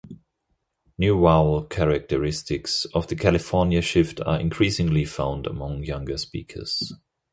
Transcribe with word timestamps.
New 0.97 1.19
vowel 1.21 1.61
characteristics 1.65 2.85
of 2.85 3.05
the 3.05 3.15
California 3.15 3.83
Shift 3.83 4.19
are 4.25 4.39
increasingly 4.39 5.05
found 5.05 5.45
among 5.45 5.83
younger 5.83 6.17
speakers. 6.17 6.91